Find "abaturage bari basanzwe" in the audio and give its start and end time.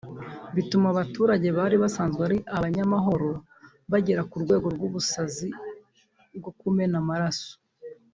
0.89-2.21